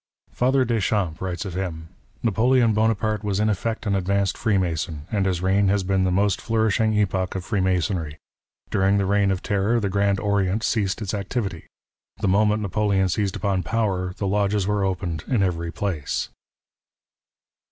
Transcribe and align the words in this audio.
Father 0.31 0.65
Deschamps 0.65 1.21
writes 1.21 1.45
of 1.45 1.53
him:" 1.53 1.89
JS'apoleon 2.25 2.73
Bonaparte 2.73 3.23
was 3.23 3.39
in 3.39 3.49
effect 3.51 3.85
an 3.85 3.93
advanced 3.93 4.35
Freemason, 4.35 5.05
and 5.11 5.27
his 5.27 5.43
reign 5.43 5.67
has 5.67 5.83
been 5.83 6.05
the 6.05 6.11
most 6.11 6.41
flourishing 6.41 6.93
epoch 6.97 7.35
of 7.35 7.45
Freemasonry. 7.45 8.17
During 8.71 8.97
the 8.97 9.05
reign 9.05 9.29
of 9.29 9.43
terror, 9.43 9.79
the 9.79 9.89
Grand 9.89 10.19
Orient 10.19 10.63
ceased 10.63 11.03
its 11.03 11.13
activity. 11.13 11.67
The 12.17 12.27
moment 12.27 12.63
Napoleon 12.63 13.09
seized 13.09 13.35
upon 13.35 13.61
power 13.61 14.15
the 14.17 14.25
lodges 14.25 14.65
were 14.65 14.83
opened 14.83 15.23
in 15.27 15.43
every 15.43 15.71
place." 15.71 16.29